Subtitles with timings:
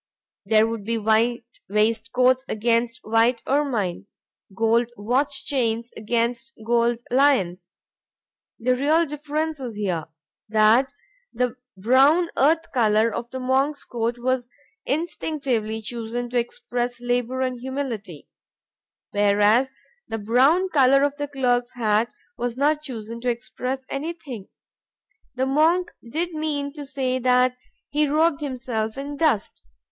[0.47, 4.07] There would be white waistcoats against white ermine;
[4.51, 7.75] gold watch chains against gold lions.
[8.57, 10.05] The real difference is this:
[10.49, 10.91] that
[11.31, 14.49] the brown earth color of the monk's coat was
[14.87, 18.27] instinctively chosen to express labor and humility,
[19.11, 19.69] whereas
[20.07, 24.47] the brown color of the clerk's hat was not chosen to express anything.
[25.35, 27.55] The monk did mean to say that
[27.91, 29.61] he robed himself in dust.